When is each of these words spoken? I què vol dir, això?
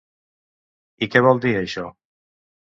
I 1.07 1.09
què 1.17 1.23
vol 1.27 1.43
dir, 1.45 1.53
això? 1.61 1.87